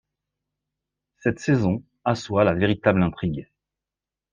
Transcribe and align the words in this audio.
Cette 1.19 1.39
saison 1.39 1.83
assoit 2.05 2.43
la 2.43 2.55
véritable 2.55 3.03
intrigue. 3.03 3.47